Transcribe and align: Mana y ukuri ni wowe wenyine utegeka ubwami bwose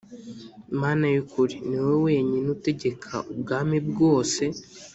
Mana 0.81 1.05
y 1.13 1.17
ukuri 1.23 1.55
ni 1.67 1.77
wowe 1.83 1.97
wenyine 2.07 2.47
utegeka 2.55 3.13
ubwami 3.31 3.77
bwose 3.89 4.43